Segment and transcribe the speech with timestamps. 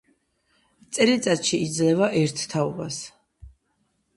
[0.97, 2.99] წელიწადში იძლევა ერთ თაობას.